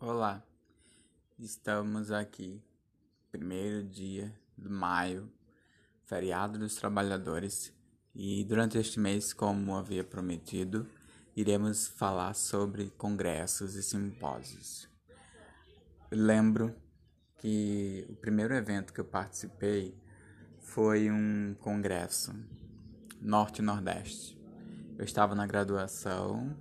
Olá, 0.00 0.44
estamos 1.38 2.10
aqui, 2.10 2.60
primeiro 3.30 3.84
dia 3.84 4.34
de 4.58 4.68
maio, 4.68 5.32
feriado 6.04 6.58
dos 6.58 6.74
trabalhadores, 6.74 7.72
e 8.12 8.44
durante 8.44 8.76
este 8.76 8.98
mês, 8.98 9.32
como 9.32 9.76
havia 9.76 10.02
prometido, 10.02 10.86
iremos 11.34 11.86
falar 11.86 12.34
sobre 12.34 12.90
congressos 12.90 13.76
e 13.76 13.84
simpósios. 13.84 14.90
Lembro 16.10 16.74
que 17.38 18.04
o 18.10 18.16
primeiro 18.16 18.52
evento 18.52 18.92
que 18.92 19.00
eu 19.00 19.04
participei 19.06 19.96
foi 20.58 21.08
um 21.08 21.54
congresso 21.60 22.34
Norte-Nordeste. 23.22 24.36
Eu 24.98 25.04
estava 25.04 25.36
na 25.36 25.46
graduação 25.46 26.54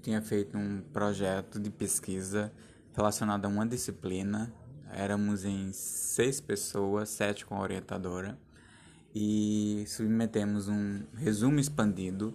tinha 0.00 0.20
feito 0.20 0.56
um 0.56 0.82
projeto 0.92 1.60
de 1.60 1.70
pesquisa 1.70 2.52
relacionado 2.94 3.44
a 3.44 3.48
uma 3.48 3.66
disciplina. 3.66 4.52
Éramos 4.92 5.44
em 5.44 5.72
seis 5.72 6.40
pessoas, 6.40 7.08
sete 7.10 7.46
com 7.46 7.54
a 7.56 7.60
orientadora, 7.60 8.36
e 9.14 9.84
submetemos 9.86 10.68
um 10.68 11.02
resumo 11.14 11.60
expandido 11.60 12.34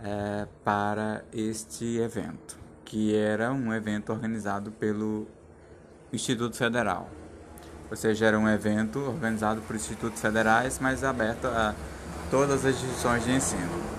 é, 0.00 0.48
para 0.64 1.24
este 1.32 1.98
evento, 1.98 2.58
que 2.84 3.14
era 3.14 3.52
um 3.52 3.72
evento 3.72 4.10
organizado 4.10 4.72
pelo 4.72 5.28
Instituto 6.12 6.56
Federal. 6.56 7.08
Ou 7.90 7.96
seja, 7.96 8.26
era 8.26 8.38
um 8.38 8.48
evento 8.48 9.00
organizado 9.00 9.60
por 9.62 9.74
institutos 9.74 10.20
federais, 10.20 10.78
mas 10.78 11.02
aberto 11.02 11.46
a 11.46 11.74
todas 12.30 12.64
as 12.64 12.76
instituições 12.76 13.24
de 13.24 13.32
ensino. 13.32 13.89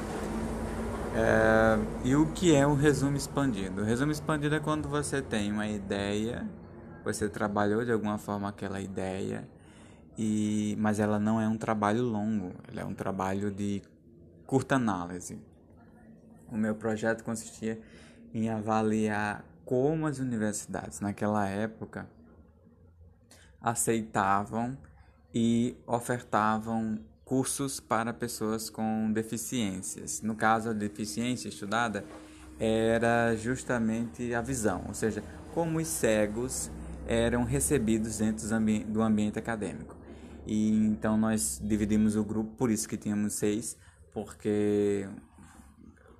É, 1.14 1.78
e 2.06 2.16
o 2.16 2.32
que 2.32 2.56
é 2.56 2.66
o 2.66 2.74
resumo 2.74 3.18
expandido? 3.18 3.82
O 3.82 3.84
resumo 3.84 4.14
expandido 4.14 4.56
é 4.56 4.60
quando 4.62 4.88
você 4.88 5.22
tem 5.22 5.52
uma 5.52 5.68
ideia, 5.68 6.50
você 7.04 7.28
trabalhou 7.28 7.84
de 7.84 7.92
alguma 7.92 8.18
forma 8.18 8.48
aquela 8.48 8.80
ideia, 8.80 9.48
e 10.18 10.73
mas 10.80 11.00
ela 11.00 11.20
não 11.20 11.40
é 11.42 11.48
um 11.50 11.58
trabalho 11.58 12.03
longo, 12.03 12.53
ela 12.70 12.81
é 12.81 12.86
um 12.86 12.94
trabalho 12.94 13.52
de 13.52 13.81
curta 14.45 14.76
análise. 14.76 15.38
O 16.50 16.56
meu 16.56 16.76
projeto 16.76 17.23
consistia 17.25 17.81
em 18.34 18.50
avaliar 18.50 19.44
como 19.66 20.08
as 20.08 20.20
universidades 20.20 21.02
naquela 21.02 21.46
época 21.48 22.08
aceitavam 23.62 24.78
e 25.34 25.78
ofertavam 25.86 27.00
cursos 27.32 27.80
para 27.80 28.12
pessoas 28.12 28.70
com 28.70 29.10
deficiências. 29.10 30.22
No 30.22 30.36
caso, 30.36 30.68
a 30.68 30.74
deficiência 30.74 31.48
estudada 31.48 32.04
era 32.60 33.34
justamente 33.38 34.34
a 34.34 34.42
visão, 34.42 34.84
ou 34.86 34.94
seja, 34.94 35.24
como 35.54 35.80
os 35.80 35.88
cegos 35.88 36.70
eram 37.08 37.46
recebidos 37.46 38.18
dentro 38.18 38.46
do 38.86 39.02
ambiente 39.02 39.40
acadêmico. 39.40 39.96
E 40.46 40.72
então 40.88 41.16
nós 41.16 41.58
dividimos 41.64 42.18
o 42.18 42.24
grupo, 42.26 42.54
por 42.58 42.70
isso 42.70 42.86
que 42.86 42.98
tínhamos 42.98 43.32
seis, 43.36 43.78
porque 44.14 45.08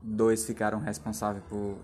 dois 0.02 0.46
ficaram 0.46 0.80
responsáveis 0.80 1.44
por, 1.44 1.78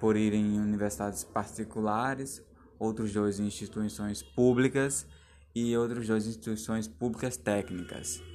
por 0.00 0.16
irem 0.16 0.56
em 0.56 0.58
universidades 0.58 1.22
particulares, 1.22 2.42
outros 2.76 3.12
dois 3.12 3.38
em 3.38 3.46
instituições 3.46 4.20
públicas 4.20 5.06
e 5.54 5.76
outros 5.76 6.08
dois 6.08 6.26
em 6.26 6.30
instituições 6.30 6.88
públicas 6.88 7.36
técnicas 7.36 8.33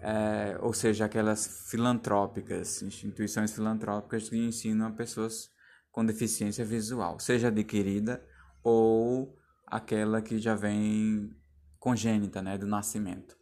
é, 0.00 0.56
ou 0.60 0.72
seja, 0.72 1.04
aquelas 1.04 1.68
filantrópicas, 1.70 2.82
instituições 2.82 3.52
filantrópicas 3.52 4.28
que 4.28 4.36
ensinam 4.36 4.86
a 4.86 4.90
pessoas 4.90 5.50
com 5.90 6.04
deficiência 6.04 6.64
visual, 6.64 7.18
seja 7.18 7.48
adquirida 7.48 8.22
ou 8.62 9.36
aquela 9.66 10.22
que 10.22 10.38
já 10.38 10.54
vem 10.54 11.30
congênita, 11.78 12.42
né, 12.42 12.58
do 12.58 12.66
nascimento. 12.66 13.36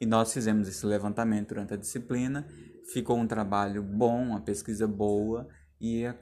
E 0.00 0.06
nós 0.06 0.32
fizemos 0.32 0.68
esse 0.68 0.84
levantamento 0.86 1.48
durante 1.48 1.74
a 1.74 1.76
disciplina, 1.76 2.46
ficou 2.92 3.18
um 3.18 3.26
trabalho 3.26 3.82
bom, 3.82 4.22
uma 4.22 4.40
pesquisa 4.40 4.86
boa, 4.86 5.46
e 5.80 6.04
a, 6.06 6.14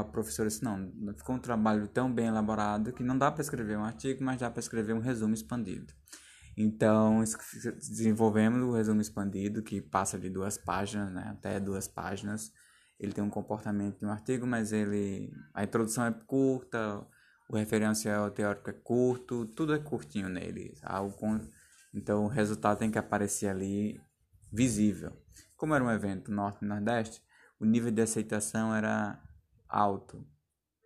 a 0.00 0.04
professora 0.04 0.48
disse, 0.48 0.62
não, 0.62 0.90
ficou 1.16 1.36
um 1.36 1.38
trabalho 1.38 1.88
tão 1.88 2.12
bem 2.12 2.26
elaborado 2.26 2.92
que 2.92 3.02
não 3.02 3.16
dá 3.16 3.30
para 3.30 3.42
escrever 3.42 3.76
um 3.78 3.84
artigo, 3.84 4.22
mas 4.22 4.40
dá 4.40 4.50
para 4.50 4.60
escrever 4.60 4.94
um 4.94 5.00
resumo 5.00 5.34
expandido. 5.34 5.92
Então, 6.56 7.22
desenvolvemos 7.76 8.62
o 8.62 8.72
resumo 8.72 9.00
expandido, 9.00 9.62
que 9.62 9.80
passa 9.80 10.18
de 10.18 10.30
duas 10.30 10.56
páginas, 10.56 11.12
né, 11.12 11.28
até 11.30 11.60
duas 11.60 11.86
páginas. 11.86 12.50
Ele 12.98 13.12
tem 13.12 13.22
um 13.22 13.28
comportamento 13.28 13.98
de 13.98 14.06
um 14.06 14.10
artigo, 14.10 14.46
mas 14.46 14.72
ele 14.72 15.30
a 15.52 15.64
introdução 15.64 16.06
é 16.06 16.12
curta, 16.12 17.06
o 17.50 17.56
referencial 17.56 18.30
teórico 18.30 18.70
é 18.70 18.72
curto, 18.72 19.44
tudo 19.46 19.74
é 19.74 19.78
curtinho 19.78 20.30
nele. 20.30 20.74
Algo 20.82 21.14
então, 21.96 22.24
o 22.24 22.28
resultado 22.28 22.78
tem 22.78 22.90
que 22.90 22.98
aparecer 22.98 23.48
ali 23.48 23.98
visível. 24.52 25.12
Como 25.56 25.74
era 25.74 25.82
um 25.82 25.90
evento 25.90 26.30
norte 26.30 26.62
e 26.62 26.68
nordeste, 26.68 27.22
o 27.58 27.64
nível 27.64 27.90
de 27.90 28.02
aceitação 28.02 28.74
era 28.74 29.18
alto. 29.66 30.22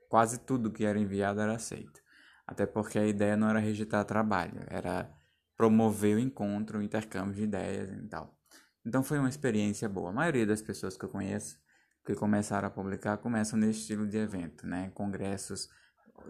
Quase 0.08 0.38
tudo 0.38 0.70
que 0.70 0.84
era 0.84 0.98
enviado 0.98 1.41
era 1.41 1.56
aceito. 1.56 2.00
Até 2.47 2.64
porque 2.64 2.97
a 2.97 3.06
ideia 3.06 3.37
não 3.37 3.48
era 3.48 3.58
rejeitar 3.58 4.04
trabalho, 4.04 4.64
era 4.69 5.12
promover 5.60 6.16
o 6.16 6.19
encontro, 6.19 6.78
o 6.78 6.82
intercâmbio 6.82 7.34
de 7.34 7.43
ideias 7.43 7.91
e 7.91 8.09
tal. 8.09 8.34
Então 8.82 9.03
foi 9.03 9.19
uma 9.19 9.28
experiência 9.28 9.87
boa. 9.91 10.09
A 10.09 10.12
maioria 10.12 10.47
das 10.47 10.62
pessoas 10.62 10.97
que 10.97 11.04
eu 11.04 11.09
conheço 11.10 11.59
que 12.03 12.15
começaram 12.15 12.66
a 12.66 12.71
publicar 12.71 13.19
começam 13.19 13.59
nesse 13.59 13.81
estilo 13.81 14.06
de 14.06 14.16
evento, 14.16 14.66
né? 14.66 14.91
Congressos 14.94 15.69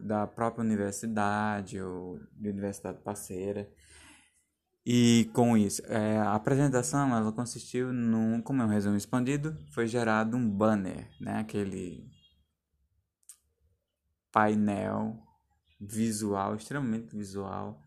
da 0.02 0.26
própria 0.26 0.64
universidade 0.64 1.80
ou 1.80 2.18
de 2.32 2.48
universidade 2.48 3.00
parceira. 3.04 3.70
E 4.84 5.30
com 5.32 5.56
isso, 5.56 5.80
é, 5.86 6.18
a 6.18 6.34
apresentação 6.34 7.16
ela 7.16 7.30
consistiu 7.30 7.92
num, 7.92 8.42
como 8.42 8.62
é 8.62 8.64
um 8.64 8.68
resumo 8.68 8.96
expandido, 8.96 9.56
foi 9.72 9.86
gerado 9.86 10.36
um 10.36 10.50
banner, 10.50 11.08
né? 11.20 11.38
Aquele 11.38 12.04
painel 14.32 15.22
visual, 15.80 16.56
extremamente 16.56 17.14
visual, 17.14 17.80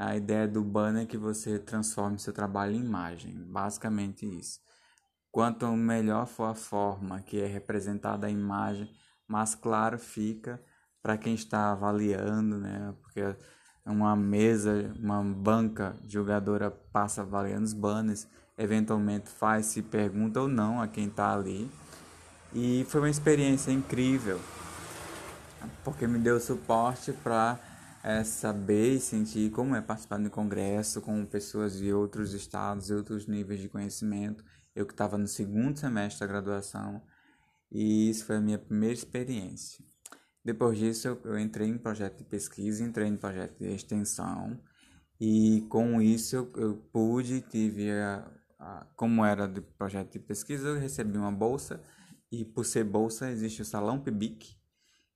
a 0.00 0.16
ideia 0.16 0.48
do 0.48 0.64
banner 0.64 1.02
é 1.02 1.06
que 1.06 1.18
você 1.18 1.58
transforme 1.58 2.18
seu 2.18 2.32
trabalho 2.32 2.74
em 2.74 2.80
imagem, 2.80 3.34
basicamente 3.34 4.24
isso. 4.24 4.58
Quanto 5.30 5.70
melhor 5.76 6.26
for 6.26 6.44
a 6.44 6.54
forma 6.54 7.20
que 7.20 7.38
é 7.38 7.46
representada 7.46 8.26
a 8.26 8.30
imagem, 8.30 8.90
mais 9.28 9.54
claro 9.54 9.98
fica 9.98 10.58
para 11.02 11.18
quem 11.18 11.34
está 11.34 11.70
avaliando, 11.72 12.56
né? 12.56 12.94
Porque 13.02 13.36
uma 13.84 14.16
mesa, 14.16 14.90
uma 14.98 15.22
banca 15.22 15.94
jogadora 16.08 16.70
passa 16.70 17.20
avaliando 17.20 17.64
os 17.64 17.74
banners, 17.74 18.26
eventualmente 18.56 19.28
faz-se 19.28 19.82
pergunta 19.82 20.40
ou 20.40 20.48
não 20.48 20.80
a 20.80 20.88
quem 20.88 21.08
está 21.08 21.34
ali. 21.34 21.70
E 22.54 22.86
foi 22.88 23.02
uma 23.02 23.10
experiência 23.10 23.70
incrível, 23.70 24.40
porque 25.84 26.06
me 26.06 26.18
deu 26.18 26.40
suporte 26.40 27.12
para 27.12 27.58
é 28.02 28.24
saber 28.24 28.94
e 28.94 29.00
sentir 29.00 29.50
como 29.50 29.74
é 29.74 29.80
participar 29.80 30.18
de 30.18 30.30
congresso 30.30 31.00
com 31.00 31.24
pessoas 31.26 31.78
de 31.78 31.92
outros 31.92 32.32
estados 32.32 32.88
e 32.88 32.94
outros 32.94 33.26
níveis 33.26 33.60
de 33.60 33.68
conhecimento. 33.68 34.44
Eu 34.74 34.86
que 34.86 34.92
estava 34.92 35.18
no 35.18 35.26
segundo 35.26 35.78
semestre 35.78 36.20
da 36.20 36.26
graduação 36.26 37.02
e 37.70 38.08
isso 38.08 38.24
foi 38.24 38.36
a 38.36 38.40
minha 38.40 38.58
primeira 38.58 38.94
experiência. 38.94 39.84
Depois 40.44 40.78
disso, 40.78 41.08
eu, 41.08 41.20
eu 41.24 41.38
entrei 41.38 41.68
em 41.68 41.76
projeto 41.76 42.18
de 42.18 42.24
pesquisa, 42.24 42.82
entrei 42.82 43.06
em 43.06 43.16
projeto 43.16 43.58
de 43.58 43.66
extensão 43.66 44.58
e 45.20 45.66
com 45.68 46.00
isso 46.00 46.36
eu, 46.36 46.52
eu 46.56 46.76
pude, 46.90 47.42
tive 47.42 47.90
a, 47.90 48.26
a, 48.58 48.86
como 48.96 49.24
era 49.24 49.46
de 49.46 49.60
projeto 49.60 50.12
de 50.12 50.18
pesquisa, 50.18 50.68
eu 50.68 50.78
recebi 50.78 51.18
uma 51.18 51.30
bolsa 51.30 51.82
e 52.32 52.44
por 52.44 52.64
ser 52.64 52.84
bolsa 52.84 53.30
existe 53.30 53.60
o 53.60 53.64
Salão 53.64 54.00
PIBIC, 54.00 54.56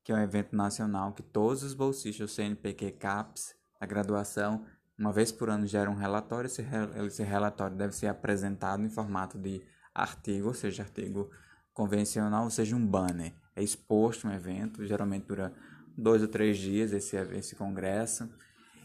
que 0.04 0.12
é 0.12 0.14
um 0.14 0.22
evento 0.22 0.54
nacional 0.54 1.12
que 1.12 1.22
todos 1.22 1.62
os 1.62 1.72
bolsistas 1.72 2.32
CNPq 2.32 2.92
CAPES 2.92 3.56
da 3.80 3.86
graduação, 3.86 4.64
uma 4.98 5.10
vez 5.10 5.32
por 5.32 5.48
ano, 5.48 5.66
geram 5.66 5.92
um 5.92 5.96
relatório. 5.96 6.46
Esse, 6.46 6.64
esse 7.06 7.22
relatório 7.22 7.74
deve 7.74 7.94
ser 7.94 8.08
apresentado 8.08 8.82
em 8.84 8.90
formato 8.90 9.38
de 9.38 9.62
artigo, 9.94 10.48
ou 10.48 10.54
seja, 10.54 10.82
artigo 10.82 11.30
convencional, 11.72 12.44
ou 12.44 12.50
seja, 12.50 12.76
um 12.76 12.86
banner. 12.86 13.32
É 13.56 13.62
exposto 13.62 14.28
um 14.28 14.32
evento, 14.32 14.84
geralmente 14.84 15.26
dura 15.26 15.52
dois 15.96 16.20
ou 16.20 16.28
três 16.28 16.58
dias 16.58 16.92
esse, 16.92 17.16
esse 17.16 17.56
congresso, 17.56 18.28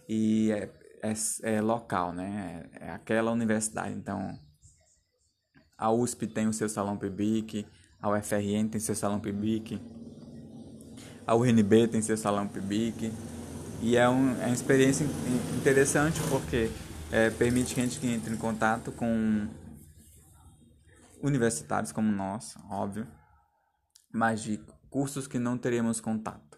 e 0.08 0.52
é, 0.52 0.72
é, 1.04 1.14
é 1.58 1.62
local, 1.62 2.14
né? 2.14 2.70
É, 2.80 2.86
é 2.86 2.92
aquela 2.92 3.32
universidade. 3.32 3.94
Então, 3.94 4.40
a 5.78 5.92
USP 5.92 6.28
tem 6.28 6.48
o 6.48 6.54
seu 6.54 6.70
salão 6.70 6.98
PIBIC, 6.98 7.68
a 8.02 8.10
UFRN 8.10 8.70
tem 8.70 8.80
seu 8.80 8.96
salão 8.96 9.20
PIBIC, 9.20 9.82
a 11.30 11.36
UNB 11.36 11.88
tem 11.88 12.02
seu 12.02 12.18
salão 12.18 12.48
PIBIC. 12.48 13.14
E 13.84 13.96
é, 13.96 14.10
um, 14.10 14.32
é 14.42 14.48
uma 14.48 14.54
experiência 14.54 15.06
interessante 15.56 16.20
porque 16.28 16.72
é, 17.12 17.30
permite 17.30 17.76
que 17.76 17.80
a 17.80 17.84
gente 17.84 18.04
entre 18.08 18.34
em 18.34 18.38
contato 18.38 18.92
com 18.92 19.48
universitários 21.22 21.92
como 21.92 22.12
nós, 22.12 22.56
óbvio, 22.68 23.08
mas 24.12 24.42
de 24.42 24.60
cursos 24.90 25.28
que 25.28 25.38
não 25.38 25.56
teríamos 25.56 26.02
contato. 26.02 26.58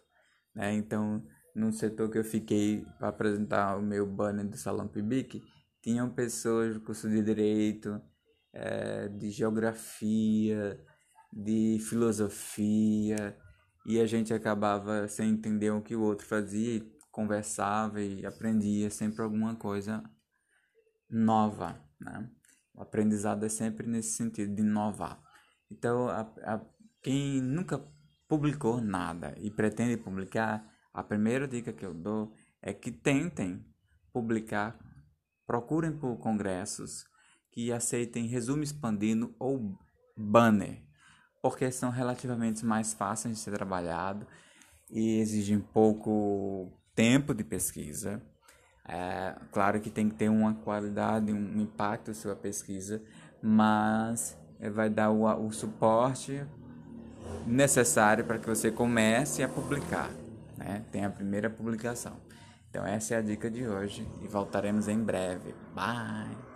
Né? 0.55 0.73
Então, 0.73 1.21
no 1.53 1.73
setor 1.73 2.09
que 2.09 2.17
eu 2.17 2.23
fiquei 2.23 2.85
para 2.97 3.09
apresentar 3.09 3.77
o 3.77 3.81
meu 3.81 4.07
banner 4.07 4.47
do 4.47 4.55
Salão 4.55 4.87
Pibic, 4.87 5.41
tinham 5.83 6.09
pessoas 6.09 6.75
do 6.75 6.81
curso 6.81 7.09
de 7.09 7.21
Direito, 7.21 8.01
é, 8.53 9.09
de 9.09 9.31
Geografia, 9.31 10.79
de 11.33 11.77
Filosofia, 11.89 13.35
e 13.85 13.99
a 13.99 14.05
gente 14.05 14.33
acabava 14.33 15.07
sem 15.07 15.31
entender 15.31 15.71
o 15.71 15.81
que 15.81 15.95
o 15.95 16.01
outro 16.01 16.25
fazia, 16.25 16.81
conversava 17.11 18.01
e 18.01 18.25
aprendia 18.25 18.89
sempre 18.89 19.21
alguma 19.21 19.55
coisa 19.55 20.03
nova, 21.09 21.83
né? 21.99 22.29
O 22.73 22.81
aprendizado 22.81 23.45
é 23.45 23.49
sempre 23.49 23.85
nesse 23.85 24.15
sentido 24.15 24.55
de 24.55 24.61
inovar. 24.61 25.21
Então, 25.69 26.07
a, 26.07 26.21
a, 26.21 26.61
quem 27.01 27.41
nunca 27.41 27.85
publicou 28.27 28.79
nada 28.79 29.35
e 29.37 29.51
pretende 29.51 29.97
publicar, 29.97 30.65
a 30.93 31.03
primeira 31.03 31.47
dica 31.47 31.73
que 31.73 31.85
eu 31.85 31.93
dou 31.93 32.33
é 32.61 32.73
que 32.73 32.91
tentem 32.91 33.65
publicar, 34.13 34.79
procurem 35.45 35.91
por 35.91 36.17
congressos 36.17 37.05
que 37.51 37.71
aceitem 37.71 38.27
resumo 38.27 38.63
expandido 38.63 39.35
ou 39.37 39.77
banner, 40.15 40.81
porque 41.41 41.71
são 41.71 41.89
relativamente 41.89 42.65
mais 42.65 42.93
fáceis 42.93 43.35
de 43.35 43.41
ser 43.41 43.51
trabalhado 43.51 44.27
e 44.89 45.19
exigem 45.19 45.59
pouco 45.59 46.71
tempo 46.93 47.33
de 47.33 47.43
pesquisa. 47.43 48.21
É, 48.87 49.35
claro 49.51 49.79
que 49.79 49.89
tem 49.89 50.09
que 50.09 50.15
ter 50.15 50.29
uma 50.29 50.53
qualidade, 50.55 51.31
um 51.31 51.61
impacto 51.61 52.13
sua 52.13 52.35
pesquisa, 52.35 53.01
mas 53.41 54.37
vai 54.73 54.89
dar 54.89 55.09
o, 55.09 55.47
o 55.47 55.51
suporte 55.51 56.45
necessário 57.45 58.25
para 58.25 58.37
que 58.37 58.47
você 58.47 58.69
comece 58.71 59.43
a 59.43 59.47
publicar. 59.47 60.09
Né? 60.57 60.83
Tem 60.91 61.05
a 61.05 61.09
primeira 61.09 61.49
publicação. 61.49 62.17
Então, 62.69 62.85
essa 62.85 63.15
é 63.15 63.17
a 63.17 63.21
dica 63.21 63.49
de 63.49 63.67
hoje 63.67 64.07
e 64.21 64.27
voltaremos 64.27 64.87
em 64.87 64.99
breve. 64.99 65.53
Bye! 65.73 66.50